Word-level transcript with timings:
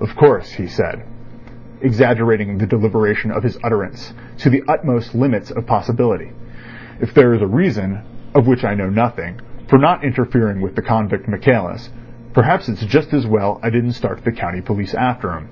"Of 0.00 0.16
course," 0.16 0.54
he 0.54 0.66
said, 0.66 1.04
exaggerating 1.80 2.58
the 2.58 2.66
deliberation 2.66 3.30
of 3.30 3.44
his 3.44 3.56
utterance 3.62 4.12
to 4.38 4.50
the 4.50 4.64
utmost 4.66 5.14
limits 5.14 5.52
of 5.52 5.64
possibility, 5.64 6.32
"if 7.00 7.14
there 7.14 7.32
is 7.34 7.40
a 7.40 7.46
reason, 7.46 8.00
of 8.34 8.48
which 8.48 8.64
I 8.64 8.74
know 8.74 8.90
nothing, 8.90 9.40
for 9.68 9.78
not 9.78 10.02
interfering 10.02 10.60
with 10.60 10.74
the 10.74 10.82
convict 10.82 11.28
Michaelis, 11.28 11.88
perhaps 12.32 12.68
it's 12.68 12.84
just 12.84 13.14
as 13.14 13.28
well 13.28 13.60
I 13.62 13.70
didn't 13.70 13.92
start 13.92 14.24
the 14.24 14.32
county 14.32 14.60
police 14.60 14.92
after 14.92 15.30
him." 15.34 15.46